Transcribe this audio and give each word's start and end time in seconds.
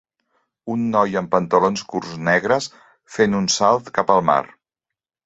Un 0.75 0.85
noi 0.93 1.17
amb 1.19 1.29
pantalons 1.35 1.83
curts 1.91 2.15
negres 2.29 2.69
fent 3.19 3.37
un 3.41 3.51
salt 3.57 3.93
cap 3.99 4.15
al 4.17 4.25
mar. 4.31 4.39